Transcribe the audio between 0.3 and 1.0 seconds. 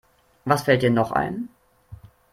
Was fällt dir